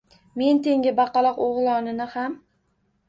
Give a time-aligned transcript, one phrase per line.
[0.41, 2.39] Men tengi baqaloq o’g’lonini ham.